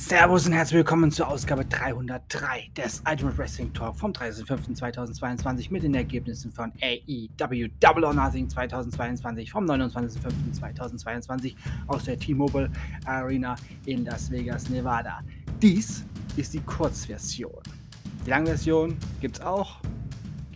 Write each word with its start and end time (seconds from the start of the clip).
Servus 0.00 0.46
und 0.46 0.52
herzlich 0.52 0.76
willkommen 0.76 1.10
zur 1.10 1.26
Ausgabe 1.26 1.64
303 1.64 2.70
des 2.76 3.02
Ultimate 3.10 3.36
Wrestling 3.36 3.72
Talk 3.72 3.96
vom 3.98 4.12
30.05.2022 4.12 5.72
mit 5.72 5.82
den 5.82 5.92
Ergebnissen 5.92 6.52
von 6.52 6.72
AEW 6.80 7.66
Double 7.80 8.04
or 8.04 8.14
Nothing 8.14 8.48
2022 8.48 9.50
vom 9.50 9.64
29.05.2022 9.64 11.56
aus 11.88 12.04
der 12.04 12.16
T-Mobile 12.16 12.70
Arena 13.06 13.56
in 13.86 14.04
Las 14.04 14.30
Vegas, 14.30 14.70
Nevada. 14.70 15.18
Dies 15.60 16.04
ist 16.36 16.54
die 16.54 16.60
Kurzversion. 16.60 17.60
Die 18.24 18.30
Langversion 18.30 18.96
gibt 19.20 19.38
es 19.38 19.44
auch 19.44 19.80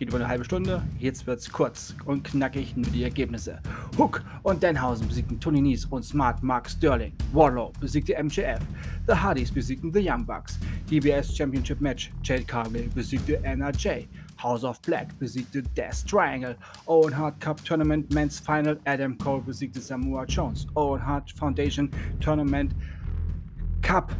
Geht 0.03 0.09
über 0.09 0.17
eine 0.17 0.27
halbe 0.27 0.43
Stunde. 0.43 0.83
Jetzt 0.99 1.25
wird's 1.27 1.49
kurz 1.49 1.95
und 2.03 2.25
knackig 2.25 2.75
nur 2.75 2.91
die 2.91 3.05
Ergebnisse. 3.05 3.61
Hook 3.97 4.21
und 4.41 4.61
Denhausen 4.61 5.07
besiegten 5.07 5.39
Tony 5.39 5.61
Nies 5.61 5.85
und 5.85 6.03
Smart 6.03 6.43
Mark 6.43 6.69
Sterling. 6.69 7.13
Warlow 7.31 7.71
besiegte 7.79 8.21
MJF. 8.21 8.59
The 9.07 9.13
Hardys 9.13 9.49
besiegten 9.49 9.93
The 9.93 10.05
Young 10.05 10.25
Bucks. 10.25 10.59
DBS 10.91 11.33
Championship 11.33 11.79
Match. 11.79 12.11
Jade 12.21 12.43
Cargill 12.43 12.89
besiegte 12.93 13.41
NRJ. 13.45 14.09
House 14.35 14.65
of 14.65 14.81
Black 14.81 15.17
besiegte 15.19 15.63
Death 15.63 16.05
Triangle. 16.05 16.57
Owen 16.87 17.17
Hart 17.17 17.39
Cup 17.39 17.63
Tournament 17.63 18.13
Men's 18.13 18.41
Final. 18.41 18.77
Adam 18.85 19.17
Cole 19.17 19.41
besiegte 19.41 19.79
Samoa 19.79 20.25
Jones. 20.25 20.67
Owen 20.75 20.99
Hart 20.99 21.31
Foundation 21.31 21.89
Tournament 22.19 22.75
Cup 23.81 24.11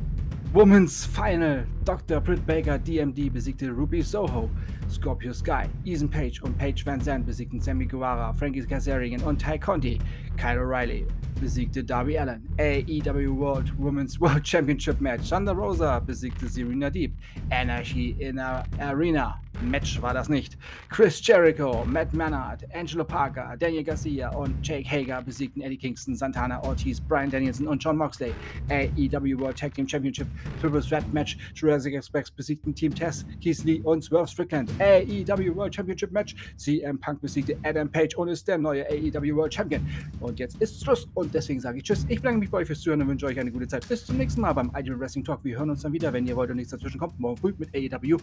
Women's 0.54 1.04
Final. 1.04 1.64
Dr. 1.84 2.20
Britt 2.20 2.46
Baker 2.46 2.78
DMD 2.78 3.32
besiegte 3.32 3.76
Ruby 3.76 4.04
Soho. 4.04 4.52
Scorpio 4.88 5.34
Sky, 5.34 5.68
Ethan 5.84 6.08
Page 6.08 6.44
und 6.44 6.56
Paige 6.60 6.86
Van 6.86 7.02
Zandt 7.02 7.26
besiegten 7.26 7.60
Sammy 7.60 7.86
Guevara, 7.86 8.32
Frankie 8.34 8.62
Kazarian 8.62 9.24
und 9.24 9.42
Ty 9.42 9.58
Conti. 9.58 10.00
Kyle 10.38 10.60
O'Reilly 10.60 11.08
besiegte 11.42 11.84
Darby 11.84 12.20
Allen. 12.20 12.48
AEW 12.60 13.36
World 13.36 13.74
Women's 13.80 14.22
World 14.22 14.44
Championship 14.48 15.02
Match. 15.02 15.28
Thunder 15.30 15.56
Rosa 15.56 16.00
besiegte 16.00 16.48
Serena 16.48 16.92
Deep. 16.92 17.16
Anarchy 17.50 18.16
in 18.20 18.38
a 18.38 18.64
Arena. 18.80 19.40
Match 19.62 20.02
war 20.02 20.14
das 20.14 20.30
nicht. 20.30 20.58
Chris 20.90 21.26
Jericho, 21.26 21.86
Matt 21.86 22.14
Mannard, 22.14 22.64
Angelo 22.74 23.04
Parker, 23.04 23.56
Daniel 23.58 23.84
Garcia 23.84 24.30
und 24.30 24.56
Jake 24.66 24.90
Hager 24.90 25.22
besiegten 25.22 25.62
Eddie 25.62 25.78
Kingston, 25.78 26.16
Santana 26.16 26.62
Ortiz, 26.64 27.00
Brian 27.00 27.30
Danielson 27.30 27.68
und 27.68 27.84
John 27.84 27.98
Moxley. 27.98 28.34
AEW 28.70 29.40
World 29.40 29.58
Tag 29.58 29.74
Team 29.74 29.88
Championship 29.88 30.28
Triple 30.62 30.82
Threat 30.82 31.12
Match. 31.14 31.38
Jurassic 31.56 31.94
Express 31.94 32.32
besiegten 32.32 32.74
Team 32.74 32.94
Tess, 32.94 33.26
Keith 33.42 33.64
Lee 33.64 33.82
und 33.84 34.04
Swerve 34.04 34.28
Strickland. 34.28 34.70
AEW 34.80 35.56
World 35.56 35.76
Championship 35.76 36.12
Match. 36.12 36.36
CM 36.58 37.00
Punk 37.00 37.22
besiegte 37.22 37.58
Adam 37.64 37.90
Page 37.90 38.16
und 38.16 38.28
ist 38.28 38.48
der 38.48 38.58
neue 38.58 38.86
AEW 38.90 39.36
World 39.36 39.54
Champion. 39.54 39.88
Und 40.20 40.40
jetzt 40.40 40.62
ist 40.62 40.84
Schluss 40.84 41.08
und 41.14 41.34
deswegen 41.34 41.60
sage 41.60 41.78
ich 41.78 41.84
Tschüss. 41.84 42.06
Ich 42.10 42.18
bedanke 42.18 42.40
mich 42.40 42.50
bei 42.50 42.60
euch 42.60 42.68
fürs 42.68 42.82
Zuhören 42.82 43.02
und 43.02 43.08
wünsche 43.08 43.26
euch 43.26 43.40
eine 43.40 43.52
gute 43.52 43.68
Zeit. 43.68 43.88
Bis 43.88 44.06
zum 44.06 44.18
nächsten 44.18 44.42
Mal 44.42 44.54
beim 44.54 44.72
Ideal 44.76 45.00
Wrestling 45.00 45.24
Talk. 45.24 45.44
Wir 45.44 45.58
hören 45.58 45.70
uns 45.70 45.82
dann 45.82 45.94
wieder, 45.94 46.12
wenn 46.12 46.28
ihr 46.28 46.36
wollt 46.36 46.50
und 46.50 46.58
nichts 46.58 46.72
dazwischen 46.72 47.00
kommt. 47.00 47.20
Morgen 47.20 47.38
früh 47.38 47.54
mit 47.58 47.70
AEW. 47.76 48.18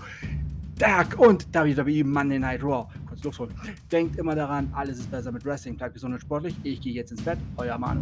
Dark 0.81 1.19
und 1.19 1.47
WWE 1.53 2.03
Monday 2.05 2.39
Night 2.39 2.63
Raw. 2.63 2.87
Kurz 3.07 3.23
Luft 3.23 3.39
holen. 3.39 3.55
Denkt 3.93 4.17
immer 4.17 4.35
daran, 4.35 4.71
alles 4.75 4.99
ist 4.99 5.11
besser 5.11 5.31
mit 5.31 5.45
Wrestling. 5.45 5.77
Bleibt 5.77 5.93
gesund 5.93 6.15
und 6.15 6.21
sportlich. 6.21 6.57
Ich 6.63 6.81
gehe 6.81 6.95
jetzt 6.95 7.11
ins 7.11 7.21
Bett. 7.21 7.39
Euer 7.59 7.77
Manu. 7.77 8.01